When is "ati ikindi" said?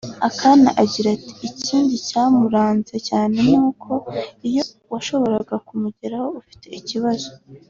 1.17-1.93